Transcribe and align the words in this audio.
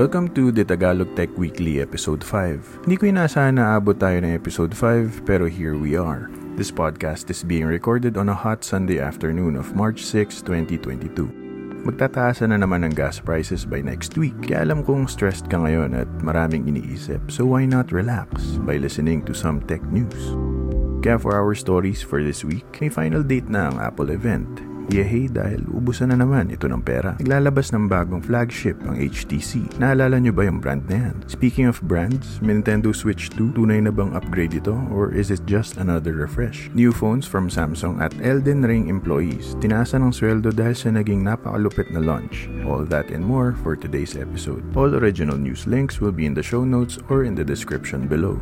Welcome 0.00 0.32
to 0.32 0.48
the 0.48 0.64
Tagalog 0.64 1.12
Tech 1.12 1.28
Weekly 1.36 1.84
Episode 1.84 2.24
5. 2.24 2.88
Hindi 2.88 2.96
ko 2.96 3.04
inaasahan 3.12 3.60
na 3.60 3.76
abot 3.76 3.92
tayo 3.92 4.16
ng 4.24 4.32
Episode 4.32 4.72
5 4.72 5.28
pero 5.28 5.44
here 5.44 5.76
we 5.76 5.92
are. 5.92 6.32
This 6.56 6.72
podcast 6.72 7.28
is 7.28 7.44
being 7.44 7.68
recorded 7.68 8.16
on 8.16 8.32
a 8.32 8.38
hot 8.40 8.64
Sunday 8.64 8.96
afternoon 8.96 9.60
of 9.60 9.76
March 9.76 10.00
6, 10.08 10.40
2022. 10.48 11.84
Magtataasan 11.84 12.48
na 12.48 12.64
naman 12.64 12.88
ang 12.88 12.96
gas 12.96 13.20
prices 13.20 13.68
by 13.68 13.84
next 13.84 14.16
week. 14.16 14.32
Kaya 14.40 14.64
alam 14.64 14.88
kong 14.88 15.04
stressed 15.04 15.52
ka 15.52 15.60
ngayon 15.60 15.92
at 15.92 16.08
maraming 16.24 16.64
iniisip. 16.64 17.20
So 17.28 17.44
why 17.44 17.68
not 17.68 17.92
relax 17.92 18.56
by 18.64 18.80
listening 18.80 19.20
to 19.28 19.36
some 19.36 19.60
tech 19.68 19.84
news? 19.92 20.32
Kaya 21.04 21.20
for 21.20 21.36
our 21.36 21.52
stories 21.52 22.00
for 22.00 22.24
this 22.24 22.40
week, 22.40 22.64
may 22.80 22.88
final 22.88 23.20
date 23.20 23.52
na 23.52 23.68
ang 23.68 23.76
Apple 23.76 24.16
event 24.16 24.48
Yehey 24.90 25.30
dahil 25.30 25.62
ubusan 25.70 26.10
na 26.10 26.18
naman 26.18 26.50
ito 26.50 26.66
ng 26.66 26.82
pera. 26.82 27.14
Naglalabas 27.22 27.70
ng 27.70 27.86
bagong 27.86 28.20
flagship 28.20 28.76
ang 28.82 28.98
HTC. 28.98 29.78
Naalala 29.78 30.18
nyo 30.18 30.34
ba 30.34 30.44
yung 30.44 30.58
brand 30.58 30.82
na 30.90 31.08
yan? 31.08 31.16
Speaking 31.30 31.70
of 31.70 31.78
brands, 31.86 32.42
Nintendo 32.42 32.90
Switch 32.90 33.30
2, 33.38 33.54
tunay 33.54 33.78
na 33.78 33.94
bang 33.94 34.10
upgrade 34.18 34.52
ito 34.52 34.74
or 34.90 35.14
is 35.14 35.30
it 35.30 35.40
just 35.46 35.78
another 35.78 36.18
refresh? 36.18 36.66
New 36.74 36.90
phones 36.90 37.24
from 37.24 37.46
Samsung 37.46 38.02
at 38.02 38.12
Elden 38.18 38.66
Ring 38.66 38.90
employees. 38.90 39.54
Tinasa 39.62 40.02
ng 40.02 40.10
sweldo 40.10 40.50
dahil 40.50 40.74
sa 40.74 40.90
naging 40.90 41.22
napakalupit 41.22 41.86
na 41.94 42.02
launch. 42.02 42.50
All 42.66 42.82
that 42.82 43.14
and 43.14 43.22
more 43.22 43.54
for 43.62 43.78
today's 43.78 44.18
episode. 44.18 44.66
All 44.74 44.90
original 44.98 45.38
news 45.38 45.70
links 45.70 46.02
will 46.02 46.14
be 46.14 46.26
in 46.26 46.34
the 46.34 46.44
show 46.44 46.66
notes 46.66 46.98
or 47.06 47.22
in 47.22 47.38
the 47.38 47.46
description 47.46 48.10
below. 48.10 48.36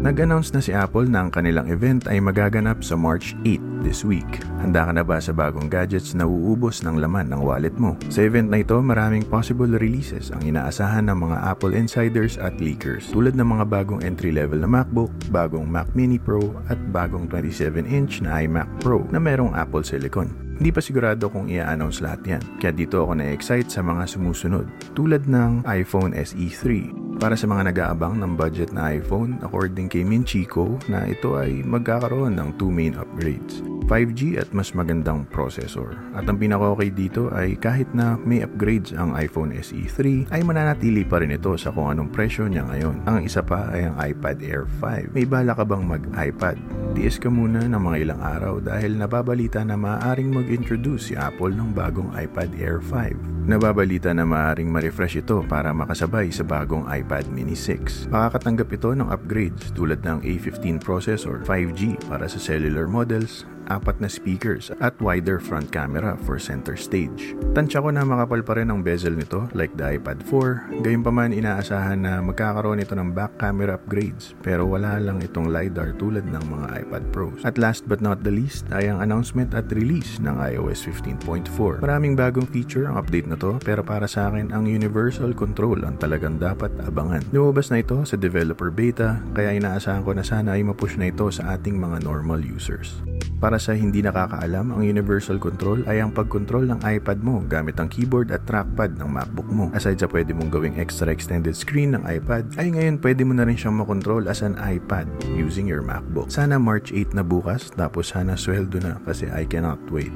Nag-announce 0.00 0.56
na 0.56 0.64
si 0.64 0.72
Apple 0.72 1.12
na 1.12 1.20
ang 1.20 1.28
kanilang 1.28 1.68
event 1.68 2.08
ay 2.08 2.24
magaganap 2.24 2.80
sa 2.80 2.96
March 2.96 3.36
8 3.44 3.84
this 3.84 4.00
week. 4.00 4.40
Handa 4.64 4.88
ka 4.88 4.96
na 4.96 5.04
ba 5.04 5.20
sa 5.20 5.36
bagong 5.36 5.68
gadgets 5.68 6.16
na 6.16 6.24
uubos 6.24 6.80
ng 6.80 6.96
laman 7.04 7.28
ng 7.28 7.44
wallet 7.44 7.76
mo? 7.76 8.00
Sa 8.08 8.24
event 8.24 8.48
na 8.48 8.64
ito, 8.64 8.80
maraming 8.80 9.28
possible 9.28 9.68
releases 9.68 10.32
ang 10.32 10.40
inaasahan 10.40 11.04
ng 11.04 11.18
mga 11.20 11.36
Apple 11.52 11.76
insiders 11.76 12.40
at 12.40 12.56
leakers 12.56 13.12
tulad 13.12 13.36
ng 13.36 13.44
mga 13.44 13.68
bagong 13.68 14.00
entry-level 14.00 14.64
na 14.64 14.72
MacBook, 14.72 15.12
bagong 15.28 15.68
Mac 15.68 15.92
Mini 15.92 16.16
Pro 16.16 16.48
at 16.72 16.80
bagong 16.96 17.28
27-inch 17.28 18.24
na 18.24 18.40
iMac 18.40 18.72
Pro 18.80 19.04
na 19.12 19.20
merong 19.20 19.52
Apple 19.52 19.84
Silicon. 19.84 20.32
Hindi 20.60 20.76
pa 20.76 20.84
sigurado 20.84 21.32
kung 21.32 21.48
i-announce 21.48 22.04
lahat 22.04 22.20
yan. 22.24 22.42
Kaya 22.60 22.72
dito 22.72 23.00
ako 23.04 23.16
na-excite 23.16 23.72
sa 23.72 23.80
mga 23.80 24.04
sumusunod 24.04 24.64
tulad 24.92 25.24
ng 25.24 25.64
iPhone 25.64 26.12
SE 26.12 26.48
3, 26.52 26.99
para 27.20 27.36
sa 27.36 27.44
mga 27.44 27.68
nag-aabang 27.68 28.16
ng 28.16 28.32
budget 28.32 28.72
na 28.72 28.96
iPhone, 28.96 29.36
according 29.44 29.92
kay 29.92 30.00
Minchico, 30.00 30.80
na 30.88 31.04
ito 31.04 31.36
ay 31.36 31.60
magkakaroon 31.60 32.32
ng 32.32 32.56
two 32.56 32.72
main 32.72 32.96
upgrades. 32.96 33.60
5G 33.84 34.38
at 34.38 34.48
mas 34.56 34.72
magandang 34.72 35.26
processor. 35.28 35.98
At 36.16 36.24
ang 36.30 36.38
pinaka-okay 36.38 36.94
dito 36.94 37.28
ay 37.34 37.58
kahit 37.58 37.90
na 37.90 38.16
may 38.22 38.40
upgrades 38.40 38.94
ang 38.94 39.12
iPhone 39.18 39.50
SE 39.60 39.82
3 39.82 40.30
ay 40.30 40.40
mananatili 40.46 41.02
pa 41.02 41.18
rin 41.18 41.34
ito 41.34 41.58
sa 41.58 41.74
kung 41.74 41.90
anong 41.90 42.08
presyo 42.14 42.46
niya 42.46 42.64
ngayon. 42.70 43.02
Ang 43.04 43.26
isa 43.26 43.42
pa 43.42 43.66
ay 43.68 43.90
ang 43.90 43.98
iPad 43.98 44.36
Air 44.46 44.64
5. 44.78 45.10
May 45.10 45.26
bala 45.26 45.58
ka 45.58 45.66
bang 45.66 45.82
mag-iPad? 45.82 46.56
Tiis 46.94 47.18
ka 47.18 47.28
muna 47.28 47.66
ng 47.66 47.82
mga 47.82 47.96
ilang 47.98 48.22
araw 48.22 48.54
dahil 48.62 48.94
nababalita 48.94 49.66
na 49.66 49.74
maaaring 49.74 50.30
mag-introduce 50.30 51.10
si 51.10 51.14
Apple 51.18 51.50
ng 51.50 51.74
bagong 51.74 52.14
iPad 52.14 52.50
Air 52.62 52.78
5. 52.78 53.39
Nababalita 53.50 54.14
na 54.14 54.22
maaaring 54.22 54.70
ma-refresh 54.70 55.26
ito 55.26 55.42
para 55.42 55.74
makasabay 55.74 56.30
sa 56.30 56.46
bagong 56.46 56.86
iPad 56.86 57.26
Mini 57.34 57.58
6. 57.58 58.06
Makakatanggap 58.06 58.70
ito 58.70 58.94
ng 58.94 59.10
upgrades 59.10 59.74
tulad 59.74 60.06
ng 60.06 60.22
A15 60.22 60.78
processor, 60.78 61.42
5G 61.42 61.98
para 62.06 62.30
sa 62.30 62.38
cellular 62.38 62.86
models, 62.86 63.42
apat 63.70 64.02
na 64.02 64.10
speakers 64.10 64.74
at 64.82 64.94
wider 64.98 65.38
front 65.38 65.70
camera 65.70 66.18
for 66.26 66.42
center 66.42 66.74
stage. 66.74 67.38
Tansya 67.54 67.78
ko 67.78 67.94
na 67.94 68.02
makapal 68.02 68.42
pa 68.42 68.58
rin 68.58 68.68
ang 68.68 68.82
bezel 68.82 69.14
nito 69.14 69.46
like 69.54 69.70
the 69.78 69.98
iPad 69.98 70.18
4, 70.26 70.82
gayunpaman 70.82 71.30
inaasahan 71.30 72.02
na 72.02 72.18
magkakaroon 72.18 72.82
ito 72.82 72.98
ng 72.98 73.14
back 73.14 73.38
camera 73.38 73.78
upgrades 73.78 74.34
pero 74.42 74.66
wala 74.66 74.98
lang 74.98 75.22
itong 75.22 75.54
LiDAR 75.54 75.94
tulad 76.02 76.26
ng 76.26 76.44
mga 76.50 76.66
iPad 76.86 77.04
Pros. 77.14 77.40
At 77.46 77.56
last 77.56 77.86
but 77.86 78.02
not 78.02 78.26
the 78.26 78.34
least 78.34 78.66
ay 78.74 78.90
ang 78.90 79.02
announcement 79.02 79.54
at 79.54 79.70
release 79.70 80.18
ng 80.18 80.34
iOS 80.54 80.86
15.4. 80.90 81.80
Maraming 81.80 82.18
bagong 82.18 82.50
feature 82.50 82.90
ang 82.90 82.98
update 82.98 83.30
na 83.30 83.38
to 83.40 83.56
pero 83.64 83.80
para 83.80 84.04
sa 84.04 84.28
akin 84.28 84.52
ang 84.52 84.68
universal 84.68 85.32
control 85.32 85.80
ang 85.88 85.96
talagang 85.96 86.36
dapat 86.36 86.68
abangan. 86.84 87.24
Lumabas 87.32 87.72
na 87.72 87.80
ito 87.80 87.96
sa 88.04 88.20
developer 88.20 88.68
beta 88.68 89.24
kaya 89.32 89.56
inaasahan 89.56 90.04
ko 90.04 90.12
na 90.12 90.22
sana 90.22 90.60
ay 90.60 90.62
mapush 90.62 91.00
na 91.00 91.08
ito 91.08 91.32
sa 91.32 91.56
ating 91.56 91.80
mga 91.80 92.04
normal 92.04 92.44
users. 92.44 93.00
Para 93.40 93.56
sa 93.56 93.72
hindi 93.72 94.04
nakakaalam, 94.04 94.76
ang 94.76 94.84
universal 94.84 95.40
control 95.40 95.80
ay 95.88 96.04
ang 96.04 96.12
pag-control 96.12 96.68
ng 96.68 96.84
iPad 96.84 97.24
mo 97.24 97.40
gamit 97.48 97.80
ang 97.80 97.88
keyboard 97.88 98.28
at 98.36 98.44
trackpad 98.44 99.00
ng 99.00 99.08
MacBook 99.08 99.48
mo. 99.48 99.72
Aside 99.72 99.96
sa 99.96 100.12
pwede 100.12 100.36
mong 100.36 100.52
gawing 100.52 100.76
extra 100.76 101.08
extended 101.08 101.56
screen 101.56 101.96
ng 101.96 102.04
iPad, 102.04 102.52
ay 102.60 102.68
ngayon 102.68 103.00
pwede 103.00 103.24
mo 103.24 103.32
na 103.32 103.48
rin 103.48 103.56
siyang 103.56 103.80
makontrol 103.80 104.28
as 104.28 104.44
an 104.44 104.60
iPad 104.60 105.08
using 105.32 105.64
your 105.64 105.80
MacBook. 105.80 106.28
Sana 106.28 106.60
March 106.60 106.92
8 106.92 107.16
na 107.16 107.24
bukas, 107.24 107.72
tapos 107.72 108.12
sana 108.12 108.36
sweldo 108.36 108.76
na 108.76 109.00
kasi 109.08 109.24
I 109.32 109.48
cannot 109.48 109.80
wait. 109.88 110.12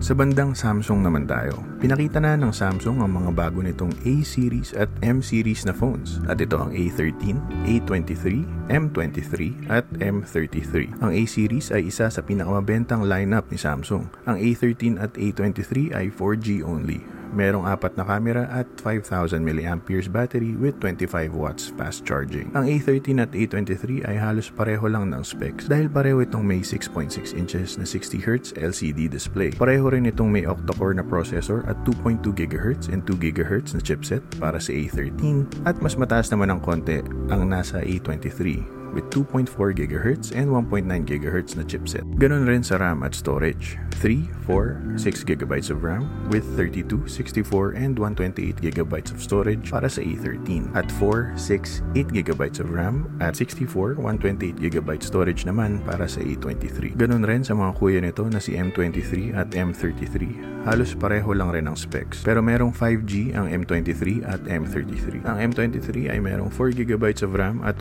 Sa 0.00 0.16
bandang 0.16 0.56
Samsung 0.56 1.04
naman 1.04 1.28
tayo. 1.28 1.60
Pinakita 1.76 2.24
na 2.24 2.32
ng 2.32 2.56
Samsung 2.56 3.04
ang 3.04 3.20
mga 3.20 3.36
bago 3.36 3.60
nitong 3.60 3.92
A-series 4.08 4.72
at 4.72 4.88
M-series 5.04 5.68
na 5.68 5.76
phones. 5.76 6.24
At 6.24 6.40
ito 6.40 6.56
ang 6.56 6.72
A13, 6.72 7.36
A23, 7.68 8.24
M23 8.72 9.68
at 9.68 9.84
M33. 10.00 11.04
Ang 11.04 11.12
A-series 11.12 11.68
ay 11.76 11.92
isa 11.92 12.08
sa 12.08 12.24
pinakamabentang 12.24 13.04
lineup 13.04 13.52
ni 13.52 13.60
Samsung. 13.60 14.08
Ang 14.24 14.40
A13 14.40 14.96
at 14.96 15.12
A23 15.20 15.92
ay 15.92 16.08
4G 16.08 16.64
only 16.64 17.19
merong 17.32 17.66
apat 17.66 17.94
na 17.94 18.04
camera 18.06 18.46
at 18.50 18.66
5,000 18.82 19.40
mAh 19.42 19.78
battery 20.10 20.58
with 20.58 20.76
25 20.82 21.34
watts 21.34 21.70
fast 21.78 22.02
charging. 22.02 22.50
Ang 22.58 22.66
A13 22.66 23.22
at 23.22 23.30
A23 23.30 24.06
ay 24.08 24.16
halos 24.18 24.50
pareho 24.50 24.86
lang 24.90 25.10
ng 25.14 25.22
specs 25.22 25.70
dahil 25.70 25.86
pareho 25.86 26.22
itong 26.22 26.42
may 26.42 26.62
6.6 26.64 27.36
inches 27.38 27.78
na 27.78 27.86
60Hz 27.86 28.58
LCD 28.58 29.06
display. 29.06 29.54
Pareho 29.54 29.92
rin 29.92 30.10
itong 30.10 30.30
may 30.30 30.46
octa-core 30.46 30.98
na 30.98 31.04
processor 31.06 31.62
at 31.70 31.78
2.2 31.86 32.34
GHz 32.34 32.90
and 32.90 33.06
2 33.06 33.18
GHz 33.18 33.76
na 33.76 33.80
chipset 33.80 34.22
para 34.42 34.58
sa 34.58 34.74
A13 34.74 35.46
at 35.68 35.78
mas 35.78 35.94
mataas 35.94 36.32
naman 36.32 36.50
ng 36.54 36.60
konti 36.62 37.02
ang 37.30 37.46
nasa 37.46 37.84
A23 37.84 38.79
with 38.92 39.08
2.4 39.10 39.46
GHz 39.50 40.36
and 40.36 40.50
1.9 40.50 40.86
GHz 40.86 41.56
na 41.56 41.64
chipset. 41.64 42.04
Ganon 42.18 42.46
rin 42.46 42.62
sa 42.62 42.76
RAM 42.76 43.02
at 43.02 43.14
storage. 43.14 43.78
3, 44.00 44.24
4, 44.48 44.96
6 44.96 45.24
GB 45.28 45.52
of 45.70 45.84
RAM 45.84 46.08
with 46.32 46.44
32, 46.56 47.04
64, 47.06 47.76
and 47.76 47.98
128 47.98 48.56
GB 48.56 48.94
of 49.12 49.20
storage 49.20 49.68
para 49.68 49.88
sa 49.92 50.00
A13. 50.00 50.72
At 50.72 50.88
4, 50.96 51.36
6, 51.36 51.82
8 51.94 52.08
GB 52.08 52.42
of 52.60 52.68
RAM 52.72 53.04
at 53.20 53.36
64, 53.36 54.00
128 54.00 54.56
GB 54.56 54.90
storage 55.04 55.44
naman 55.44 55.84
para 55.84 56.08
sa 56.08 56.24
A23. 56.24 56.96
Ganon 56.96 57.28
rin 57.28 57.44
sa 57.44 57.52
mga 57.52 57.72
kuya 57.76 58.00
nito 58.00 58.24
na 58.24 58.40
si 58.40 58.56
M23 58.56 59.36
at 59.36 59.52
M33 59.52 60.50
halos 60.64 60.92
pareho 60.92 61.32
lang 61.32 61.52
rin 61.56 61.64
ang 61.68 61.76
specs. 61.76 62.20
Pero 62.20 62.44
merong 62.44 62.72
5G 62.72 63.32
ang 63.32 63.48
M23 63.48 64.24
at 64.28 64.40
M33. 64.44 65.24
Ang 65.24 65.38
M23 65.52 66.12
ay 66.12 66.18
merong 66.20 66.52
4GB 66.52 67.24
of 67.24 67.32
RAM 67.32 67.64
at 67.64 67.80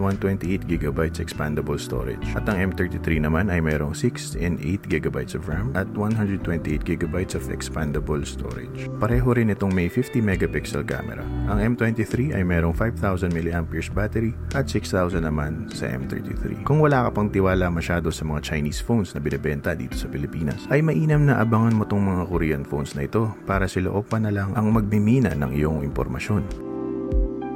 128GB 1.00 1.24
expandable 1.24 1.80
storage. 1.80 2.28
At 2.36 2.48
ang 2.52 2.76
M33 2.76 3.24
naman 3.24 3.48
ay 3.48 3.64
merong 3.64 3.96
6 3.96 4.36
and 4.40 4.60
8GB 4.60 5.36
of 5.40 5.48
RAM 5.48 5.72
at 5.76 5.88
128GB 5.96 7.16
of 7.36 7.44
expandable 7.48 8.22
storage. 8.28 8.92
Pareho 9.00 9.32
rin 9.32 9.54
itong 9.54 9.72
may 9.72 9.88
50 9.88 10.20
megapixel 10.20 10.84
camera. 10.84 11.24
Ang 11.48 11.76
M23 11.76 12.36
ay 12.36 12.44
merong 12.44 12.76
5000 12.76 13.32
mAh 13.32 13.64
battery 13.96 14.36
at 14.54 14.68
6000 14.68 15.24
naman 15.24 15.72
sa 15.72 15.88
M33. 15.88 16.68
Kung 16.68 16.84
wala 16.84 17.08
ka 17.08 17.09
pang 17.16 17.30
tiwala 17.32 17.72
masyado 17.72 18.12
sa 18.12 18.28
mga 18.28 18.44
Chinese 18.44 18.84
phones 18.84 19.16
na 19.16 19.24
binibenta 19.24 19.72
dito 19.74 19.96
sa 19.96 20.12
Pilipinas, 20.12 20.68
ay 20.74 20.84
mainam 20.84 21.23
na 21.23 21.40
abangan 21.40 21.76
mo 21.76 21.84
tong 21.88 22.03
mga 22.03 22.23
Korean 22.28 22.64
phones 22.68 22.94
na 22.94 23.08
ito 23.08 23.32
para 23.47 23.66
sila 23.70 23.91
pa 24.03 24.18
na 24.18 24.32
lang 24.34 24.56
ang 24.56 24.72
magmimina 24.73 25.35
ng 25.35 25.52
iyong 25.53 25.84
impormasyon. 25.85 26.69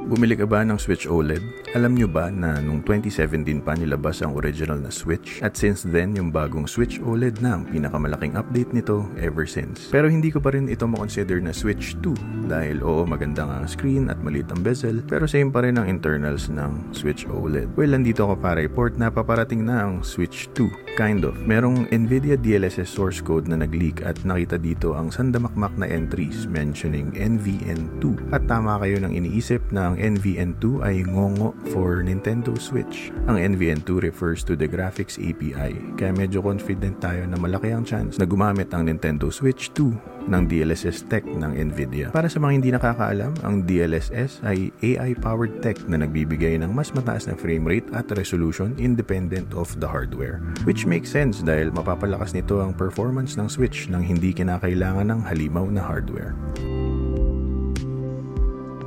Bumili 0.04 0.36
ka 0.36 0.44
ba 0.44 0.60
ng 0.60 0.76
Switch 0.76 1.08
OLED? 1.08 1.72
Alam 1.72 1.96
nyo 1.96 2.04
ba 2.04 2.28
na 2.28 2.60
nung 2.60 2.84
2017 2.84 3.64
pa 3.64 3.72
nilabas 3.72 4.20
ang 4.20 4.36
original 4.36 4.76
na 4.76 4.92
Switch? 4.92 5.40
At 5.40 5.56
since 5.56 5.80
then, 5.80 6.12
yung 6.12 6.28
bagong 6.28 6.68
Switch 6.68 7.00
OLED 7.00 7.40
na 7.40 7.56
ang 7.56 7.64
pinakamalaking 7.64 8.36
update 8.36 8.68
nito 8.76 9.08
ever 9.16 9.48
since. 9.48 9.88
Pero 9.88 10.12
hindi 10.12 10.28
ko 10.28 10.44
pa 10.44 10.52
rin 10.52 10.68
ito 10.68 10.84
makonsider 10.84 11.40
na 11.40 11.56
Switch 11.56 11.96
2 12.04 12.52
dahil 12.52 12.84
oo 12.84 13.08
maganda 13.08 13.48
nga 13.48 13.64
ang 13.64 13.64
screen 13.64 14.12
at 14.12 14.20
maliit 14.20 14.52
ang 14.52 14.60
bezel 14.60 15.00
pero 15.08 15.24
same 15.24 15.48
pa 15.48 15.64
rin 15.64 15.80
ang 15.80 15.88
internals 15.88 16.52
ng 16.52 16.92
Switch 16.92 17.24
OLED. 17.24 17.72
Well, 17.72 17.96
nandito 17.96 18.28
ako 18.28 18.44
para 18.44 18.60
report 18.60 19.00
na 19.00 19.08
paparating 19.08 19.64
na 19.64 19.88
ang 19.88 20.04
Switch 20.04 20.52
2. 20.52 21.00
Kind 21.00 21.24
of. 21.24 21.34
Merong 21.48 21.88
NVIDIA 21.90 22.36
DLSS 22.36 22.92
source 22.92 23.24
code 23.24 23.48
na 23.48 23.56
nag-leak 23.56 24.04
at 24.04 24.20
nakita 24.22 24.60
dito 24.60 24.92
ang 24.94 25.08
sandamakmak 25.08 25.74
na 25.80 25.88
entries 25.88 26.44
mentioning 26.44 27.08
NVN2. 27.16 28.30
At 28.30 28.46
tama 28.46 28.78
kayo 28.78 29.00
nang 29.00 29.16
iniisip 29.16 29.64
na 29.74 29.93
ang 29.94 30.02
ang 30.02 30.18
NVN2 30.18 30.82
ay 30.82 31.06
ngongo 31.06 31.54
for 31.70 32.02
Nintendo 32.02 32.50
Switch. 32.58 33.14
Ang 33.30 33.38
NVN2 33.38 34.02
refers 34.02 34.42
to 34.42 34.58
the 34.58 34.66
graphics 34.66 35.22
API, 35.22 35.78
kaya 35.94 36.10
medyo 36.10 36.42
confident 36.42 36.98
tayo 36.98 37.22
na 37.30 37.38
malaki 37.38 37.70
ang 37.70 37.86
chance 37.86 38.18
na 38.18 38.26
gumamit 38.26 38.74
ang 38.74 38.90
Nintendo 38.90 39.30
Switch 39.30 39.70
2 39.78 40.26
ng 40.26 40.42
DLSS 40.50 41.06
tech 41.06 41.22
ng 41.22 41.54
Nvidia. 41.70 42.10
Para 42.10 42.26
sa 42.26 42.42
mga 42.42 42.52
hindi 42.58 42.70
nakakaalam, 42.74 43.38
ang 43.46 43.62
DLSS 43.62 44.42
ay 44.42 44.74
AI-powered 44.82 45.62
tech 45.62 45.78
na 45.86 46.02
nagbibigay 46.02 46.58
ng 46.58 46.74
mas 46.74 46.90
mataas 46.90 47.30
na 47.30 47.38
frame 47.38 47.62
rate 47.62 47.86
at 47.94 48.10
resolution 48.18 48.74
independent 48.82 49.54
of 49.54 49.70
the 49.78 49.86
hardware. 49.86 50.42
Which 50.66 50.90
makes 50.90 51.14
sense 51.14 51.38
dahil 51.38 51.70
mapapalakas 51.70 52.34
nito 52.34 52.58
ang 52.58 52.74
performance 52.74 53.38
ng 53.38 53.46
Switch 53.46 53.86
nang 53.86 54.02
hindi 54.02 54.34
kinakailangan 54.34 55.06
ng 55.06 55.20
halimaw 55.22 55.70
na 55.70 55.86
hardware. 55.86 56.34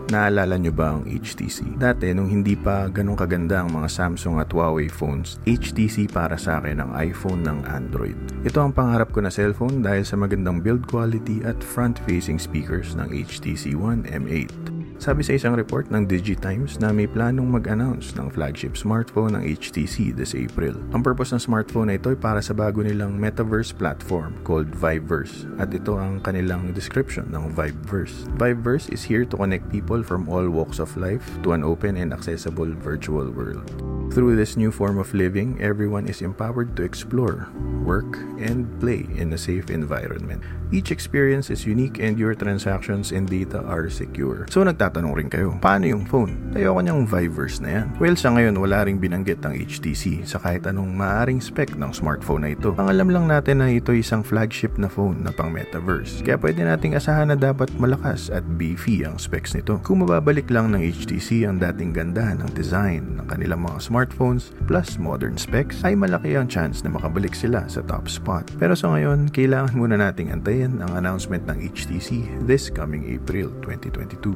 Naalala 0.07 0.55
nyo 0.55 0.71
ba 0.71 0.95
ang 0.95 1.03
HTC? 1.03 1.75
Dati, 1.75 2.15
nung 2.15 2.31
hindi 2.31 2.55
pa 2.55 2.87
ganun 2.87 3.19
kaganda 3.19 3.59
ang 3.59 3.75
mga 3.75 3.91
Samsung 3.91 4.39
at 4.39 4.55
Huawei 4.55 4.87
phones, 4.87 5.35
HTC 5.43 6.07
para 6.07 6.39
sa 6.39 6.63
akin 6.63 6.79
ang 6.79 6.95
iPhone 6.95 7.43
ng 7.43 7.67
Android. 7.67 8.15
Ito 8.47 8.63
ang 8.63 8.71
pangarap 8.71 9.11
ko 9.11 9.19
na 9.19 9.27
cellphone 9.27 9.83
dahil 9.83 10.07
sa 10.07 10.15
magandang 10.15 10.63
build 10.63 10.87
quality 10.87 11.43
at 11.43 11.59
front-facing 11.59 12.39
speakers 12.39 12.95
ng 12.95 13.11
HTC 13.11 13.75
One 13.75 14.07
M8. 14.07 14.76
Sabi 15.07 15.23
sa 15.23 15.39
isang 15.39 15.55
report 15.55 15.87
ng 15.87 16.03
DigiTimes 16.03 16.83
na 16.83 16.91
may 16.91 17.07
planong 17.07 17.47
mag-announce 17.47 18.11
ng 18.19 18.27
flagship 18.27 18.75
smartphone 18.75 19.39
ng 19.39 19.43
HTC 19.55 20.11
this 20.11 20.35
April. 20.35 20.75
Ang 20.91 20.99
purpose 20.99 21.31
ng 21.31 21.39
smartphone 21.39 21.87
na 21.87 21.95
ito 21.95 22.11
ay 22.11 22.19
para 22.19 22.43
sa 22.43 22.51
bago 22.51 22.83
nilang 22.83 23.15
metaverse 23.15 23.71
platform 23.71 24.35
called 24.43 24.67
Viveverse 24.75 25.47
at 25.63 25.71
ito 25.71 25.95
ang 25.95 26.19
kanilang 26.19 26.75
description 26.75 27.23
ng 27.31 27.55
Viveverse. 27.55 28.27
Viveverse 28.35 28.91
is 28.91 28.99
here 28.99 29.23
to 29.23 29.39
connect 29.39 29.71
people 29.71 30.03
from 30.03 30.27
all 30.27 30.43
walks 30.43 30.75
of 30.75 30.91
life 30.99 31.23
to 31.39 31.55
an 31.55 31.63
open 31.63 31.95
and 31.95 32.11
accessible 32.11 32.67
virtual 32.67 33.31
world. 33.31 33.86
Through 34.17 34.33
this 34.33 34.57
new 34.57 34.73
form 34.73 34.97
of 34.97 35.13
living, 35.13 35.61
everyone 35.61 36.09
is 36.09 36.25
empowered 36.25 36.73
to 36.73 36.81
explore, 36.81 37.53
work, 37.85 38.17
and 38.41 38.65
play 38.81 39.05
in 39.13 39.29
a 39.29 39.37
safe 39.37 39.69
environment. 39.69 40.41
Each 40.73 40.89
experience 40.89 41.53
is 41.53 41.69
unique 41.69 42.01
and 42.01 42.17
your 42.17 42.33
transactions 42.33 43.13
and 43.13 43.29
data 43.29 43.61
are 43.61 43.85
secure. 43.93 44.49
So 44.49 44.65
nagtatanong 44.65 45.13
rin 45.13 45.29
kayo, 45.29 45.53
paano 45.61 45.85
yung 45.85 46.09
phone? 46.09 46.33
Ayoko 46.57 46.81
niyang 46.81 47.05
Viverse 47.05 47.61
na 47.61 47.69
yan. 47.69 47.85
Well, 48.01 48.17
sa 48.17 48.33
ngayon 48.33 48.57
wala 48.57 48.89
ring 48.89 48.97
binanggit 48.97 49.37
ang 49.45 49.53
HTC 49.53 50.25
sa 50.25 50.41
kahit 50.41 50.65
anong 50.65 50.97
maaring 50.97 51.37
spec 51.37 51.77
ng 51.77 51.93
smartphone 51.93 52.41
na 52.41 52.57
ito. 52.57 52.73
Ang 52.81 52.89
alam 52.89 53.13
lang 53.13 53.29
natin 53.29 53.61
na 53.61 53.69
ito 53.69 53.93
isang 53.93 54.25
flagship 54.25 54.81
na 54.81 54.89
phone 54.89 55.21
na 55.21 55.29
pang 55.29 55.53
metaverse. 55.53 56.25
Kaya 56.25 56.41
pwede 56.41 56.65
nating 56.65 56.97
asahan 56.97 57.29
na 57.29 57.37
dapat 57.37 57.69
malakas 57.77 58.33
at 58.33 58.41
beefy 58.57 59.05
ang 59.05 59.21
specs 59.21 59.53
nito. 59.53 59.77
Kung 59.85 60.01
mababalik 60.01 60.49
lang 60.49 60.73
ng 60.73 60.81
HTC 60.81 61.45
ang 61.45 61.61
dating 61.61 61.93
ganda 61.93 62.33
ng 62.33 62.49
design 62.57 63.21
ng 63.21 63.29
kanilang 63.29 63.61
mga 63.61 63.77
smartphones 64.07 64.55
plus 64.67 64.95
modern 64.95 65.35
specs, 65.35 65.83
ay 65.83 65.93
malaki 65.95 66.39
ang 66.39 66.47
chance 66.47 66.79
na 66.83 66.89
makabalik 66.89 67.35
sila 67.35 67.67
sa 67.67 67.83
top 67.83 68.07
spot. 68.07 68.47
Pero 68.55 68.73
sa 68.73 68.95
ngayon, 68.95 69.27
kailangan 69.35 69.75
muna 69.75 69.99
nating 69.99 70.31
antayin 70.31 70.79
ang 70.79 70.95
announcement 70.95 71.43
ng 71.51 71.59
HTC 71.75 72.23
this 72.47 72.71
coming 72.71 73.03
April 73.11 73.51
2022. 73.59 74.31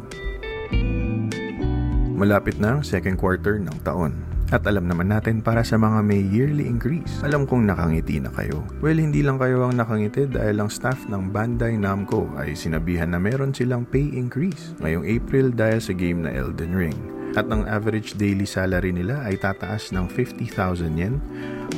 Malapit 2.20 2.60
na 2.62 2.78
ang 2.78 2.84
second 2.86 3.18
quarter 3.18 3.58
ng 3.58 3.74
taon. 3.82 4.14
At 4.52 4.68
alam 4.68 4.84
naman 4.84 5.08
natin 5.08 5.40
para 5.40 5.64
sa 5.64 5.80
mga 5.80 6.04
may 6.04 6.28
yearly 6.28 6.68
increase, 6.68 7.24
alam 7.24 7.48
kong 7.48 7.72
nakangiti 7.72 8.20
na 8.20 8.28
kayo. 8.36 8.68
Well, 8.84 9.00
hindi 9.00 9.24
lang 9.24 9.40
kayo 9.40 9.64
ang 9.64 9.80
nakangiti 9.80 10.28
dahil 10.28 10.60
ang 10.60 10.68
staff 10.68 11.08
ng 11.08 11.32
Bandai 11.32 11.80
Namco 11.80 12.28
ay 12.36 12.52
sinabihan 12.52 13.16
na 13.16 13.20
meron 13.24 13.56
silang 13.56 13.88
pay 13.88 14.12
increase 14.12 14.76
ngayong 14.84 15.08
April 15.08 15.56
dahil 15.56 15.80
sa 15.80 15.96
game 15.96 16.28
na 16.28 16.36
Elden 16.36 16.76
Ring. 16.76 17.21
At 17.32 17.48
ang 17.48 17.64
average 17.64 18.20
daily 18.20 18.44
salary 18.44 18.92
nila 18.92 19.24
ay 19.24 19.40
tataas 19.40 19.96
ng 19.96 20.12
50,000 20.12 21.00
yen 21.00 21.16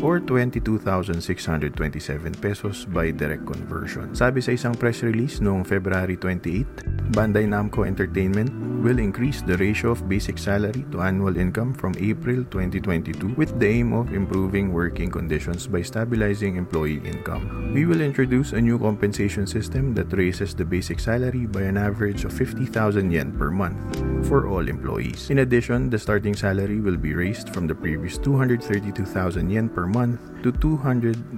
or 0.02 0.20
22,627 0.20 2.34
pesos 2.42 2.86
by 2.86 3.12
direct 3.12 3.46
conversion. 3.46 4.16
Sabi 4.16 4.42
sa 4.42 4.52
isang 4.56 4.74
press 4.74 5.04
release 5.04 5.44
noong 5.44 5.68
February 5.68 6.18
28, 6.18 7.14
Bandai 7.14 7.46
Namco 7.46 7.86
Entertainment 7.86 8.74
will 8.84 9.00
increase 9.00 9.42
the 9.42 9.56
ratio 9.58 9.96
of 9.96 10.10
basic 10.10 10.38
salary 10.38 10.84
to 10.92 11.00
annual 11.00 11.38
income 11.38 11.74
from 11.74 11.96
April 12.04 12.44
2022 12.52 13.32
with 13.40 13.56
the 13.58 13.68
aim 13.68 13.96
of 13.96 14.12
improving 14.12 14.76
working 14.76 15.08
conditions 15.08 15.68
by 15.68 15.82
stabilizing 15.82 16.58
employee 16.58 17.00
income. 17.08 17.72
We 17.74 17.86
will 17.86 18.02
introduce 18.02 18.52
a 18.52 18.60
new 18.60 18.78
compensation 18.78 19.48
system 19.48 19.96
that 19.96 20.12
raises 20.12 20.54
the 20.54 20.66
basic 20.66 21.00
salary 21.00 21.48
by 21.48 21.64
an 21.64 21.78
average 21.78 22.26
of 22.26 22.34
50,000 22.34 23.10
yen 23.10 23.32
per 23.32 23.50
month 23.50 23.80
for 24.28 24.48
all 24.48 24.68
employees. 24.68 25.30
In 25.30 25.40
addition, 25.40 25.90
the 25.90 26.00
starting 26.00 26.36
salary 26.36 26.82
will 26.82 26.98
be 26.98 27.16
raised 27.16 27.56
from 27.56 27.68
the 27.68 27.76
previous 27.76 28.18
232,000 28.18 29.50
yen 29.50 29.70
per 29.70 29.83
month 29.86 30.20
to 30.44 30.52
290,000 30.62 31.36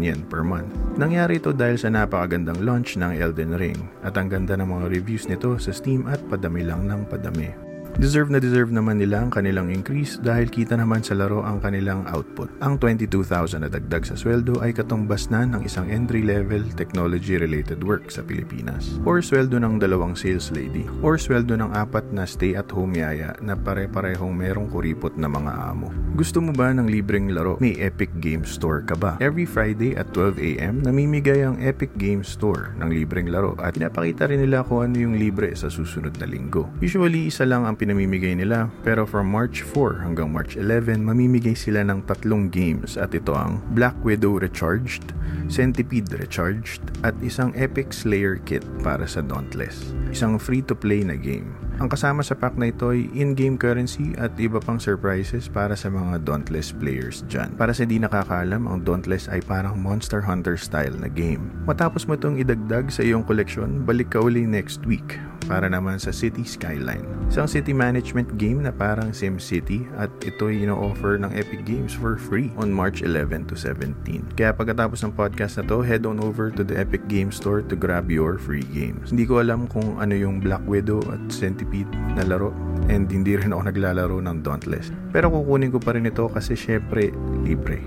yen 0.00 0.20
per 0.28 0.44
month. 0.44 0.68
Nangyari 1.00 1.40
ito 1.40 1.52
dahil 1.52 1.80
sa 1.80 1.88
napakagandang 1.88 2.60
launch 2.64 3.00
ng 3.00 3.16
Elden 3.16 3.56
Ring 3.56 3.80
at 4.04 4.16
ang 4.20 4.28
ganda 4.28 4.56
ng 4.56 4.68
mga 4.68 4.86
reviews 4.92 5.24
nito 5.26 5.56
sa 5.56 5.72
Steam 5.72 6.04
at 6.08 6.20
padami 6.28 6.64
lang 6.64 6.84
ng 6.84 7.08
padami. 7.08 7.63
Deserve 7.94 8.26
na 8.26 8.42
deserve 8.42 8.74
naman 8.74 8.98
nila 8.98 9.22
ang 9.22 9.30
kanilang 9.30 9.70
increase 9.70 10.18
dahil 10.18 10.50
kita 10.50 10.74
naman 10.74 10.98
sa 10.98 11.14
laro 11.14 11.46
ang 11.46 11.62
kanilang 11.62 12.02
output. 12.10 12.50
Ang 12.58 12.74
22,000 12.82 13.62
na 13.62 13.70
dagdag 13.70 14.02
sa 14.02 14.18
sweldo 14.18 14.58
ay 14.58 14.74
katumbas 14.74 15.30
na 15.30 15.46
ng 15.46 15.62
isang 15.62 15.86
entry-level 15.86 16.74
technology-related 16.74 17.78
work 17.86 18.10
sa 18.10 18.26
Pilipinas. 18.26 18.98
Or 19.06 19.22
sweldo 19.22 19.62
ng 19.62 19.78
dalawang 19.78 20.18
sales 20.18 20.50
lady. 20.50 20.90
Or 21.06 21.22
sweldo 21.22 21.54
ng 21.54 21.70
apat 21.70 22.10
na 22.10 22.26
stay-at-home 22.26 22.98
yaya 22.98 23.30
na 23.38 23.54
pare-parehong 23.54 24.34
merong 24.34 24.74
kuripot 24.74 25.14
na 25.14 25.30
mga 25.30 25.54
amo. 25.54 25.94
Gusto 26.18 26.42
mo 26.42 26.50
ba 26.50 26.74
ng 26.74 26.90
libreng 26.90 27.30
laro? 27.30 27.62
May 27.62 27.78
Epic 27.78 28.10
Game 28.18 28.42
Store 28.42 28.82
ka 28.82 28.98
ba? 28.98 29.22
Every 29.22 29.46
Friday 29.46 29.94
at 29.94 30.10
12am, 30.10 30.82
namimigay 30.82 31.46
ang 31.46 31.62
Epic 31.62 31.94
Game 31.94 32.26
Store 32.26 32.74
ng 32.74 32.90
libreng 32.90 33.30
laro 33.30 33.54
at 33.62 33.78
pinapakita 33.78 34.26
rin 34.26 34.42
nila 34.42 34.66
kung 34.66 34.90
ano 34.90 34.98
yung 34.98 35.14
libre 35.14 35.54
sa 35.54 35.70
susunod 35.70 36.18
na 36.18 36.26
linggo. 36.26 36.66
Usually, 36.82 37.30
isa 37.30 37.46
lang 37.46 37.62
ang 37.62 37.78
pinamimigay 37.84 38.32
nila 38.32 38.72
pero 38.80 39.04
from 39.04 39.28
March 39.28 39.60
4 39.60 40.08
hanggang 40.08 40.32
March 40.32 40.56
11 40.56 41.04
mamimigay 41.04 41.52
sila 41.52 41.84
ng 41.84 42.00
tatlong 42.08 42.48
games 42.48 42.96
at 42.96 43.12
ito 43.12 43.36
ang 43.36 43.60
Black 43.76 43.92
Widow 44.00 44.40
Recharged, 44.40 45.12
Centipede 45.52 46.08
Recharged 46.16 46.80
at 47.04 47.12
isang 47.20 47.52
Epic 47.52 47.92
Slayer 47.92 48.40
Kit 48.40 48.64
para 48.80 49.04
sa 49.04 49.20
Dauntless. 49.20 49.92
Isang 50.08 50.40
free-to-play 50.40 51.04
na 51.04 51.20
game. 51.20 51.52
Ang 51.82 51.90
kasama 51.90 52.22
sa 52.22 52.38
pack 52.38 52.54
na 52.54 52.70
ito 52.70 52.94
ay 52.94 53.10
in-game 53.18 53.58
currency 53.58 54.14
at 54.14 54.30
iba 54.38 54.62
pang 54.62 54.78
surprises 54.78 55.50
para 55.50 55.74
sa 55.74 55.90
mga 55.90 56.22
Dauntless 56.22 56.70
players 56.70 57.26
dyan. 57.26 57.50
Para 57.58 57.74
sa 57.74 57.82
di 57.82 57.98
nakakaalam, 57.98 58.70
ang 58.70 58.86
Dauntless 58.86 59.26
ay 59.26 59.42
parang 59.42 59.74
Monster 59.74 60.22
Hunter 60.22 60.54
style 60.54 60.94
na 60.94 61.10
game. 61.10 61.50
Matapos 61.66 62.06
mo 62.06 62.14
itong 62.14 62.38
idagdag 62.38 62.94
sa 62.94 63.02
iyong 63.02 63.26
koleksyon, 63.26 63.82
balik 63.82 64.14
ka 64.14 64.22
uli 64.22 64.46
next 64.46 64.86
week 64.86 65.18
para 65.46 65.68
naman 65.68 66.00
sa 66.00 66.10
City 66.10 66.42
Skyline. 66.42 67.04
Isang 67.28 67.48
city 67.48 67.72
management 67.72 68.36
game 68.36 68.64
na 68.64 68.72
parang 68.72 69.12
SimCity 69.12 69.84
at 69.96 70.12
ito 70.24 70.48
ay 70.48 70.64
ino-offer 70.64 71.20
ng 71.20 71.32
Epic 71.32 71.64
Games 71.64 71.92
for 71.92 72.16
free 72.16 72.52
on 72.56 72.72
March 72.72 73.04
11 73.04 73.48
to 73.48 73.56
17. 73.56 74.36
Kaya 74.36 74.52
pagkatapos 74.52 75.04
ng 75.04 75.12
podcast 75.12 75.60
na 75.60 75.64
to, 75.68 75.80
head 75.84 76.04
on 76.08 76.20
over 76.20 76.48
to 76.52 76.64
the 76.64 76.76
Epic 76.76 77.04
Games 77.08 77.36
Store 77.36 77.60
to 77.64 77.76
grab 77.76 78.08
your 78.08 78.36
free 78.40 78.64
games. 78.72 79.12
Hindi 79.12 79.24
ko 79.28 79.40
alam 79.40 79.68
kung 79.68 80.00
ano 80.00 80.12
yung 80.16 80.40
Black 80.40 80.64
Widow 80.64 81.00
at 81.12 81.20
Centipede 81.64 81.96
na 82.12 82.22
laro 82.28 82.52
and 82.92 83.08
hindi 83.08 83.40
rin 83.40 83.56
ako 83.56 83.72
naglalaro 83.72 84.20
ng 84.20 84.44
Dauntless. 84.44 84.92
Pero 85.08 85.32
kukunin 85.32 85.72
ko 85.72 85.80
pa 85.80 85.96
rin 85.96 86.04
ito 86.04 86.28
kasi 86.28 86.52
syempre 86.52 87.08
libre. 87.40 87.80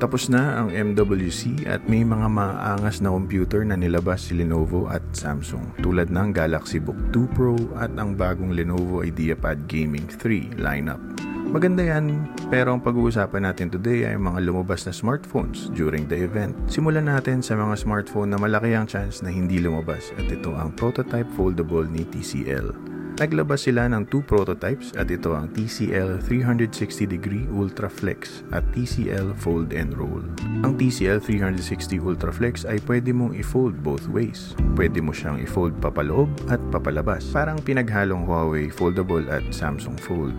Tapos 0.00 0.32
na 0.32 0.64
ang 0.64 0.72
MWC 0.72 1.68
at 1.68 1.84
may 1.84 2.00
mga 2.00 2.24
maangas 2.24 3.04
na 3.04 3.12
computer 3.12 3.68
na 3.68 3.76
nilabas 3.76 4.28
si 4.28 4.32
Lenovo 4.32 4.88
at 4.88 5.04
Samsung 5.12 5.76
tulad 5.84 6.08
ng 6.08 6.32
Galaxy 6.32 6.80
Book 6.80 6.96
2 7.12 7.36
Pro 7.36 7.56
at 7.76 7.92
ang 8.00 8.16
bagong 8.16 8.56
Lenovo 8.56 9.04
IdeaPad 9.04 9.68
Gaming 9.68 10.08
3 10.08 10.56
lineup. 10.56 11.00
Maganda 11.50 11.82
yan, 11.82 12.30
pero 12.46 12.70
ang 12.70 12.78
pag-uusapan 12.78 13.42
natin 13.42 13.74
today 13.74 14.06
ay 14.06 14.14
mga 14.14 14.38
lumabas 14.46 14.86
na 14.86 14.94
smartphones 14.94 15.66
during 15.74 16.06
the 16.06 16.14
event. 16.14 16.54
Simulan 16.70 17.10
natin 17.10 17.42
sa 17.42 17.58
mga 17.58 17.74
smartphone 17.74 18.30
na 18.30 18.38
malaki 18.38 18.70
ang 18.70 18.86
chance 18.86 19.18
na 19.18 19.34
hindi 19.34 19.58
lumabas 19.58 20.14
at 20.14 20.30
ito 20.30 20.54
ang 20.54 20.70
prototype 20.78 21.26
foldable 21.34 21.90
ni 21.90 22.06
TCL. 22.06 22.70
Naglabas 23.18 23.66
sila 23.66 23.90
ng 23.90 24.06
two 24.08 24.22
prototypes 24.22 24.94
at 24.94 25.10
ito 25.10 25.34
ang 25.34 25.50
TCL 25.50 26.22
360 26.22 27.04
degree 27.04 27.44
Ultra 27.50 27.90
Flex 27.90 28.46
at 28.54 28.62
TCL 28.70 29.34
Fold 29.36 29.74
and 29.74 29.92
Roll. 29.98 30.22
Ang 30.62 30.78
TCL 30.78 31.18
360 31.18 31.98
Ultra 32.00 32.30
Flex 32.30 32.62
ay 32.62 32.78
pwede 32.86 33.10
mong 33.10 33.34
i-fold 33.36 33.76
both 33.82 34.06
ways. 34.08 34.54
Pwede 34.78 35.02
mo 35.02 35.10
siyang 35.10 35.42
i-fold 35.42 35.76
papaloob 35.82 36.30
at 36.46 36.62
papalabas. 36.70 37.26
Parang 37.34 37.58
pinaghalong 37.60 38.22
Huawei 38.24 38.70
Foldable 38.70 39.26
at 39.28 39.44
Samsung 39.50 39.98
Fold. 39.98 40.38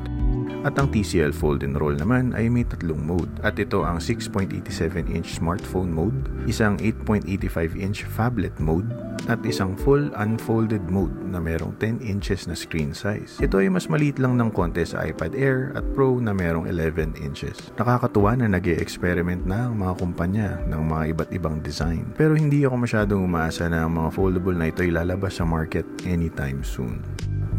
At 0.62 0.78
ang 0.78 0.94
TCL 0.94 1.34
Fold 1.34 1.66
and 1.66 1.74
Roll 1.74 1.98
naman 1.98 2.38
ay 2.38 2.46
may 2.46 2.62
tatlong 2.62 3.02
mode. 3.02 3.34
At 3.42 3.58
ito 3.58 3.82
ang 3.82 3.98
6.87-inch 3.98 5.42
smartphone 5.42 5.90
mode, 5.90 6.30
isang 6.46 6.78
8.85-inch 6.78 8.06
phablet 8.06 8.54
mode, 8.62 8.86
at 9.26 9.42
isang 9.42 9.74
full 9.74 10.14
unfolded 10.22 10.86
mode 10.86 11.14
na 11.26 11.42
merong 11.42 11.74
10 11.82 12.06
inches 12.06 12.46
na 12.46 12.54
screen 12.54 12.94
size. 12.94 13.42
Ito 13.42 13.62
ay 13.62 13.74
mas 13.74 13.90
maliit 13.90 14.22
lang 14.22 14.38
ng 14.38 14.54
konti 14.54 14.86
sa 14.86 15.02
iPad 15.02 15.34
Air 15.34 15.74
at 15.74 15.86
Pro 15.98 16.22
na 16.22 16.34
merong 16.34 16.70
11 16.70 17.18
inches. 17.22 17.58
Nakakatuwa 17.82 18.38
na 18.38 18.50
nag 18.50 18.66
experiment 18.70 19.42
na 19.46 19.66
ang 19.66 19.82
mga 19.82 19.94
kumpanya 19.98 20.50
ng 20.70 20.82
mga 20.86 21.04
iba't 21.18 21.30
ibang 21.34 21.58
design. 21.66 22.06
Pero 22.14 22.38
hindi 22.38 22.62
ako 22.66 22.86
masyadong 22.86 23.26
umaasa 23.26 23.66
na 23.66 23.86
ang 23.86 23.98
mga 23.98 24.10
foldable 24.14 24.58
na 24.58 24.70
ito 24.70 24.86
ay 24.86 24.94
lalabas 24.94 25.42
sa 25.42 25.46
market 25.46 25.86
anytime 26.06 26.62
soon. 26.62 27.02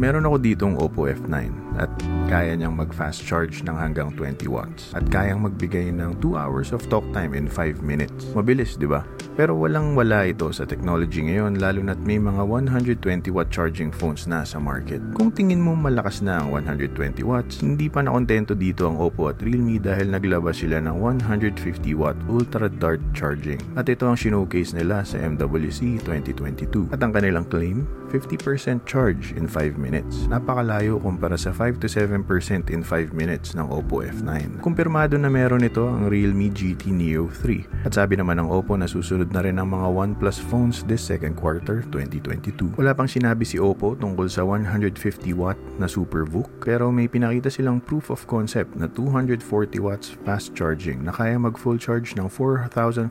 Meron 0.02 0.26
ako 0.26 0.42
ditong 0.42 0.74
Oppo 0.82 1.06
F9 1.06 1.54
at 1.78 1.86
kaya 2.26 2.58
niyang 2.58 2.74
mag-fast 2.74 3.22
charge 3.22 3.62
ng 3.62 3.78
hanggang 3.78 4.10
20 4.18 4.50
watts 4.50 4.90
at 4.98 5.06
kayang 5.14 5.46
magbigay 5.46 5.94
ng 5.94 6.18
2 6.18 6.34
hours 6.34 6.74
of 6.74 6.82
talk 6.90 7.06
time 7.14 7.38
in 7.38 7.46
5 7.46 7.86
minutes. 7.86 8.34
Mabilis, 8.34 8.74
di 8.74 8.90
ba? 8.90 9.06
Pero 9.38 9.54
walang 9.54 9.94
wala 9.94 10.26
ito 10.26 10.50
sa 10.50 10.66
technology 10.66 11.22
ngayon 11.22 11.62
lalo 11.62 11.86
na't 11.86 12.02
may 12.02 12.18
mga 12.18 12.42
120 12.42 13.30
watt 13.30 13.46
charging 13.54 13.94
phones 13.94 14.26
na 14.26 14.42
sa 14.42 14.58
market. 14.58 14.98
Kung 15.14 15.30
tingin 15.30 15.62
mo 15.62 15.78
malakas 15.78 16.18
na 16.18 16.42
ang 16.42 16.50
120 16.50 17.22
watts, 17.22 17.62
hindi 17.62 17.86
pa 17.86 18.02
nakontento 18.02 18.58
dito 18.58 18.90
ang 18.90 18.98
Oppo 18.98 19.30
at 19.30 19.38
Realme 19.38 19.78
dahil 19.78 20.10
naglabas 20.10 20.66
sila 20.66 20.82
ng 20.82 20.98
150 20.98 21.62
watt 21.94 22.18
ultra 22.26 22.66
dart 22.66 22.98
charging. 23.14 23.62
At 23.78 23.86
ito 23.86 24.10
ang 24.10 24.18
showcase 24.18 24.74
nila 24.74 25.06
sa 25.06 25.22
MWC 25.22 26.02
2022. 26.02 26.90
At 26.90 26.98
ang 27.06 27.14
kanilang 27.14 27.46
claim, 27.46 27.86
50% 28.12 28.84
charge 28.84 29.32
in 29.32 29.48
5 29.48 29.80
minutes. 29.80 30.28
Napakalayo 30.28 31.00
kumpara 31.00 31.40
sa 31.40 31.48
5 31.48 31.80
to 31.80 31.88
7% 31.88 32.68
in 32.68 32.84
5 32.84 33.16
minutes 33.16 33.56
ng 33.56 33.64
Oppo 33.72 34.04
F9. 34.04 34.60
Kumpirmado 34.60 35.16
na 35.16 35.32
meron 35.32 35.64
ito 35.64 35.88
ang 35.88 36.12
Realme 36.12 36.52
GT 36.52 36.92
Neo 36.92 37.32
3. 37.32 37.88
At 37.88 37.96
sabi 37.96 38.20
naman 38.20 38.36
ng 38.36 38.52
Oppo 38.52 38.76
na 38.76 38.84
susunod 38.84 39.32
na 39.32 39.40
rin 39.40 39.56
ang 39.56 39.72
mga 39.72 39.88
OnePlus 39.88 40.36
phones 40.52 40.84
this 40.84 41.00
second 41.00 41.32
quarter 41.40 41.80
2022. 41.88 42.76
Wala 42.76 42.92
pang 42.92 43.08
sinabi 43.08 43.48
si 43.48 43.56
Oppo 43.56 43.96
tungkol 43.96 44.28
sa 44.28 44.44
150 44.44 44.92
watt 45.32 45.56
na 45.80 45.88
SuperVOOC 45.88 46.68
pero 46.68 46.92
may 46.92 47.08
pinakita 47.08 47.48
silang 47.48 47.80
proof 47.80 48.12
of 48.12 48.28
concept 48.28 48.76
na 48.76 48.84
240 48.92 49.40
watts 49.80 50.12
fast 50.28 50.52
charging 50.52 51.00
na 51.00 51.16
kaya 51.16 51.40
mag 51.40 51.56
full 51.56 51.80
charge 51.80 52.12
ng 52.20 52.28
4,500 52.28 53.08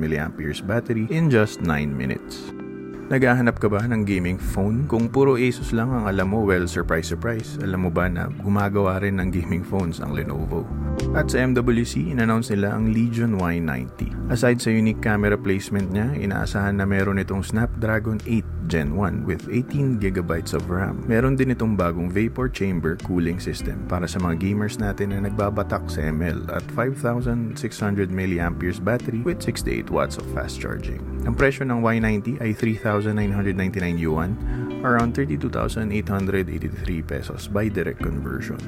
mAh 0.00 0.32
battery 0.64 1.04
in 1.12 1.28
just 1.28 1.60
9 1.60 1.92
minutes. 1.92 2.67
Naghahanap 3.08 3.56
ka 3.56 3.72
ba 3.72 3.80
ng 3.88 4.04
gaming 4.04 4.36
phone? 4.36 4.84
Kung 4.84 5.08
puro 5.08 5.40
Asus 5.40 5.72
lang 5.72 5.88
ang 5.88 6.04
alam 6.04 6.28
mo, 6.28 6.44
well, 6.44 6.68
surprise 6.68 7.08
surprise. 7.08 7.56
Alam 7.64 7.88
mo 7.88 7.90
ba 7.90 8.04
na 8.04 8.28
gumagawa 8.28 9.00
rin 9.00 9.16
ng 9.16 9.32
gaming 9.32 9.64
phones 9.64 10.04
ang 10.04 10.12
Lenovo? 10.12 10.68
At 11.16 11.32
sa 11.32 11.40
MWC, 11.40 12.12
in-announce 12.12 12.52
nila 12.52 12.76
ang 12.76 12.92
Legion 12.92 13.40
Y90. 13.40 14.28
Aside 14.28 14.60
sa 14.60 14.68
unique 14.68 15.00
camera 15.00 15.40
placement 15.40 15.88
niya, 15.88 16.12
inaasahan 16.20 16.76
na 16.76 16.84
meron 16.84 17.16
itong 17.16 17.40
Snapdragon 17.40 18.20
8 18.28 18.44
Gen 18.68 18.92
1 18.92 19.24
with 19.24 19.48
18GB 19.48 20.52
of 20.52 20.68
RAM. 20.68 21.00
Meron 21.08 21.40
din 21.40 21.56
itong 21.56 21.74
bagong 21.74 22.12
vapor 22.12 22.52
chamber 22.52 23.00
cooling 23.00 23.40
system 23.40 23.80
para 23.88 24.04
sa 24.04 24.20
mga 24.20 24.36
gamers 24.44 24.76
natin 24.76 25.16
na 25.16 25.24
nagbabatak 25.24 25.88
sa 25.88 26.12
ML 26.12 26.44
at 26.52 26.62
5,600 26.76 27.56
mAh 28.12 28.52
battery 28.84 29.24
with 29.24 29.40
68 29.40 29.88
watts 29.88 30.20
of 30.20 30.28
fast 30.36 30.60
charging. 30.60 31.00
Ang 31.24 31.32
presyo 31.32 31.64
ng 31.64 31.80
Y90 31.80 32.44
ay 32.44 32.52
3,999 32.52 33.96
yuan, 33.96 34.36
around 34.84 35.16
32,883 35.16 35.88
pesos 37.02 37.48
by 37.48 37.66
direct 37.72 38.04
conversion. 38.04 38.60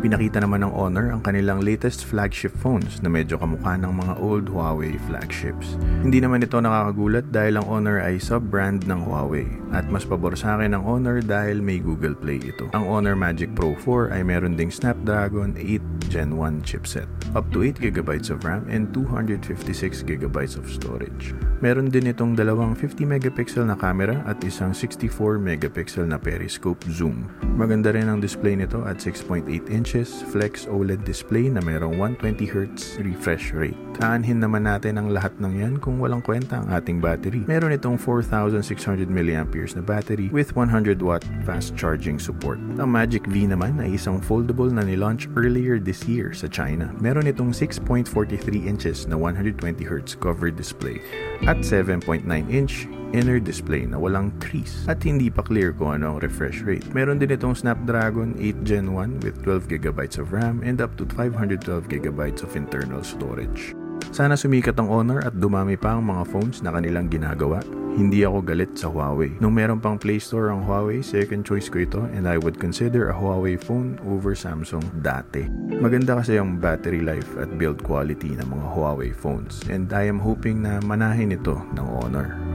Pinakita 0.00 0.40
naman 0.40 0.64
ng 0.64 0.72
Honor 0.72 1.12
ang 1.12 1.20
kanilang 1.20 1.60
latest 1.60 2.08
flagship 2.08 2.56
phones 2.56 3.04
na 3.04 3.12
medyo 3.12 3.36
kamukha 3.36 3.76
ng 3.76 3.92
mga 3.92 4.14
old 4.24 4.48
Huawei 4.48 4.96
flagships. 5.04 5.76
Hindi 6.00 6.24
naman 6.24 6.40
ito 6.40 6.56
nakakagulat 6.56 7.28
dahil 7.28 7.60
ang 7.60 7.68
Honor 7.68 8.00
ay 8.00 8.16
sub-brand 8.16 8.88
ng 8.88 8.96
Huawei 9.04 9.44
at 9.76 9.84
mas 9.92 10.08
pabor 10.08 10.40
sa 10.40 10.56
akin 10.56 10.72
ang 10.72 10.88
Honor 10.88 11.20
dahil 11.20 11.60
may 11.60 11.84
Google 11.84 12.16
Play 12.16 12.40
ito. 12.40 12.72
Ang 12.72 12.88
Honor 12.88 13.12
Magic 13.12 13.52
Pro 13.52 13.76
4 13.76 14.16
ay 14.16 14.24
meron 14.24 14.56
ding 14.56 14.72
Snapdragon 14.72 15.52
8 15.60 16.08
Gen 16.08 16.32
1 16.34 16.66
chipset, 16.66 17.06
up 17.38 17.46
to 17.54 17.62
8GB 17.62 18.32
of 18.34 18.42
RAM 18.42 18.66
and 18.66 18.90
256GB 18.96 20.58
of 20.58 20.66
storage. 20.66 21.36
Meron 21.62 21.92
din 21.92 22.10
itong 22.10 22.34
dalawang 22.34 22.74
50MP 22.74 23.62
na 23.62 23.78
camera 23.78 24.24
at 24.26 24.42
isang 24.42 24.74
64MP 24.74 26.08
na 26.08 26.18
periscope 26.18 26.82
zoom. 26.88 27.30
Maganda 27.54 27.94
rin 27.94 28.10
ang 28.10 28.18
display 28.18 28.58
nito 28.58 28.82
at 28.82 28.98
6.8 28.98 29.46
inches 29.90 30.22
flex 30.30 30.70
OLED 30.70 31.02
display 31.02 31.50
na 31.50 31.58
merong 31.58 31.98
120Hz 31.98 33.02
refresh 33.02 33.50
rate. 33.50 33.74
Aanhin 33.98 34.38
naman 34.38 34.62
natin 34.62 35.02
ang 35.02 35.10
lahat 35.10 35.34
ng 35.42 35.50
yan 35.58 35.74
kung 35.82 35.98
walang 35.98 36.22
kwenta 36.22 36.62
ang 36.62 36.70
ating 36.70 37.02
battery. 37.02 37.42
Meron 37.50 37.74
itong 37.74 37.98
4,600 37.98 39.10
mAh 39.10 39.42
na 39.50 39.82
battery 39.82 40.30
with 40.30 40.54
100 40.54 41.02
watt 41.02 41.26
fast 41.42 41.74
charging 41.74 42.22
support. 42.22 42.62
Ang 42.78 42.94
Magic 42.94 43.26
V 43.26 43.50
naman 43.50 43.82
ay 43.82 43.98
isang 43.98 44.22
foldable 44.22 44.70
na 44.70 44.86
nilaunch 44.86 45.26
earlier 45.34 45.82
this 45.82 46.06
year 46.06 46.30
sa 46.30 46.46
China. 46.46 46.94
Meron 47.02 47.26
itong 47.26 47.50
6.43 47.50 48.70
inches 48.70 49.10
na 49.10 49.18
120Hz 49.18 50.14
cover 50.22 50.54
display 50.54 51.02
at 51.50 51.66
7.9 51.66 52.22
inch 52.46 52.86
inner 53.12 53.42
display 53.42 53.86
na 53.86 53.98
walang 53.98 54.30
crease 54.38 54.86
at 54.86 55.02
hindi 55.02 55.28
pa 55.28 55.42
clear 55.42 55.74
kung 55.74 55.98
ano 56.00 56.16
ang 56.16 56.18
refresh 56.22 56.62
rate. 56.62 56.86
Meron 56.94 57.18
din 57.18 57.34
itong 57.34 57.58
Snapdragon 57.58 58.34
8 58.38 58.66
Gen 58.66 58.94
1 58.94 59.24
with 59.26 59.36
12GB 59.42 60.18
of 60.18 60.30
RAM 60.30 60.62
and 60.62 60.78
up 60.78 60.94
to 60.98 61.06
512GB 61.06 62.20
of 62.42 62.50
internal 62.54 63.02
storage. 63.02 63.74
Sana 64.10 64.34
sumikat 64.34 64.74
ang 64.74 64.90
Honor 64.90 65.22
at 65.22 65.38
dumami 65.38 65.78
pa 65.78 65.94
ang 65.94 66.02
mga 66.02 66.26
phones 66.34 66.58
na 66.66 66.74
kanilang 66.74 67.06
ginagawa. 67.06 67.62
Hindi 67.94 68.26
ako 68.26 68.42
galit 68.42 68.72
sa 68.74 68.90
Huawei. 68.90 69.38
Nung 69.38 69.54
meron 69.54 69.78
pang 69.78 69.98
Play 69.98 70.18
Store 70.18 70.50
ang 70.50 70.66
Huawei, 70.66 71.02
second 71.02 71.46
choice 71.46 71.70
ko 71.70 71.82
ito 71.82 72.02
and 72.10 72.26
I 72.26 72.38
would 72.38 72.58
consider 72.58 73.10
a 73.10 73.14
Huawei 73.14 73.54
phone 73.54 74.02
over 74.06 74.34
Samsung 74.34 74.82
dati. 75.02 75.46
Maganda 75.78 76.18
kasi 76.18 76.38
ang 76.38 76.58
battery 76.58 77.02
life 77.02 77.38
at 77.38 77.54
build 77.54 77.82
quality 77.86 78.34
ng 78.34 78.46
mga 78.50 78.66
Huawei 78.74 79.14
phones 79.14 79.62
and 79.70 79.90
I 79.94 80.10
am 80.10 80.18
hoping 80.18 80.62
na 80.66 80.82
manahin 80.82 81.34
ito 81.34 81.58
ng 81.78 81.86
Honor. 82.02 82.49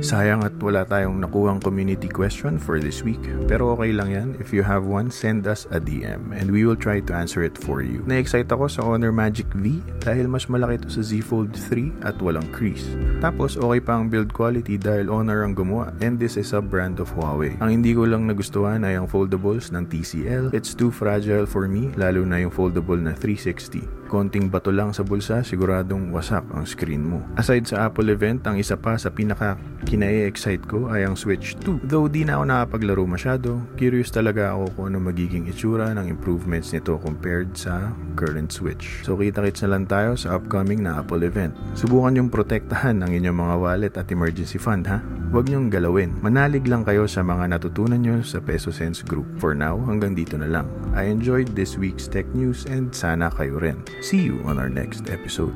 Sayang 0.00 0.40
at 0.48 0.56
wala 0.64 0.88
tayong 0.88 1.20
nakuhang 1.20 1.60
community 1.60 2.08
question 2.08 2.56
for 2.56 2.80
this 2.80 3.04
week. 3.04 3.20
Pero 3.44 3.76
okay 3.76 3.92
lang 3.92 4.08
yan. 4.08 4.28
If 4.40 4.48
you 4.48 4.64
have 4.64 4.88
one, 4.88 5.12
send 5.12 5.44
us 5.44 5.68
a 5.68 5.76
DM 5.76 6.32
and 6.32 6.48
we 6.48 6.64
will 6.64 6.76
try 6.76 7.04
to 7.04 7.12
answer 7.12 7.44
it 7.44 7.52
for 7.60 7.84
you. 7.84 8.00
Na-excite 8.08 8.48
ako 8.48 8.64
sa 8.64 8.80
Honor 8.80 9.12
Magic 9.12 9.44
V 9.60 9.84
dahil 10.00 10.24
mas 10.24 10.48
malaki 10.48 10.80
ito 10.80 10.88
sa 10.88 11.04
Z 11.04 11.20
Fold 11.28 11.52
3 11.52 12.00
at 12.00 12.16
walang 12.24 12.48
crease. 12.48 12.96
Tapos 13.20 13.60
okay 13.60 13.80
pa 13.84 14.00
ang 14.00 14.08
build 14.08 14.32
quality 14.32 14.80
dahil 14.80 15.12
Honor 15.12 15.44
ang 15.44 15.52
gumawa 15.52 15.92
and 16.00 16.16
this 16.16 16.40
is 16.40 16.56
a 16.56 16.64
brand 16.64 16.96
of 16.96 17.12
Huawei. 17.12 17.60
Ang 17.60 17.84
hindi 17.84 17.92
ko 17.92 18.08
lang 18.08 18.24
nagustuhan 18.24 18.88
ay 18.88 18.96
ang 18.96 19.04
foldables 19.04 19.68
ng 19.68 19.84
TCL. 19.84 20.56
It's 20.56 20.72
too 20.72 20.88
fragile 20.88 21.44
for 21.44 21.68
me 21.68 21.92
lalo 22.00 22.24
na 22.24 22.40
yung 22.40 22.50
foldable 22.50 22.96
na 22.96 23.12
360 23.12 24.00
konting 24.10 24.50
bato 24.50 24.74
lang 24.74 24.90
sa 24.90 25.06
bulsa, 25.06 25.46
siguradong 25.46 26.10
wasak 26.10 26.42
ang 26.50 26.66
screen 26.66 27.06
mo. 27.06 27.22
Aside 27.38 27.70
sa 27.70 27.86
Apple 27.86 28.10
event, 28.10 28.42
ang 28.42 28.58
isa 28.58 28.74
pa 28.74 28.98
sa 28.98 29.14
pinaka 29.14 29.54
kinae-excite 29.90 30.70
ko 30.70 30.86
ay 30.86 31.02
ang 31.02 31.18
Switch 31.18 31.58
2. 31.66 31.82
Though 31.90 32.06
di 32.06 32.22
na 32.22 32.38
ako 32.38 32.44
nakapaglaro 32.46 33.02
masyado, 33.10 33.58
curious 33.74 34.14
talaga 34.14 34.54
ako 34.54 34.78
kung 34.78 34.84
ano 34.94 35.02
magiging 35.02 35.50
itsura 35.50 35.90
ng 35.98 36.06
improvements 36.06 36.70
nito 36.70 36.94
compared 37.02 37.58
sa 37.58 37.90
current 38.14 38.54
Switch. 38.54 39.02
So 39.02 39.18
kita-kits 39.18 39.66
na 39.66 39.74
lang 39.74 39.90
tayo 39.90 40.14
sa 40.14 40.38
upcoming 40.38 40.86
na 40.86 41.02
Apple 41.02 41.26
event. 41.26 41.58
Subukan 41.74 42.14
yung 42.22 42.30
protektahan 42.30 43.02
ang 43.02 43.10
inyong 43.10 43.34
mga 43.34 43.56
wallet 43.58 43.94
at 43.98 44.14
emergency 44.14 44.62
fund 44.62 44.86
ha. 44.86 45.02
Huwag 45.34 45.50
niyong 45.50 45.70
galawin. 45.70 46.14
Manalig 46.22 46.66
lang 46.66 46.86
kayo 46.86 47.06
sa 47.10 47.22
mga 47.22 47.54
natutunan 47.54 47.98
nyo 47.98 48.22
sa 48.22 48.38
Peso 48.42 48.74
Sense 48.74 49.02
Group. 49.02 49.26
For 49.38 49.54
now, 49.54 49.78
hanggang 49.86 50.18
dito 50.18 50.34
na 50.34 50.50
lang. 50.50 50.66
I 50.94 51.06
enjoyed 51.06 51.54
this 51.54 51.78
week's 51.78 52.10
tech 52.10 52.26
news 52.34 52.66
and 52.66 52.90
sana 52.90 53.30
kayo 53.30 53.62
rin. 53.62 53.82
See 54.02 54.22
you 54.22 54.42
on 54.46 54.58
our 54.58 54.70
next 54.70 55.06
episode. 55.06 55.54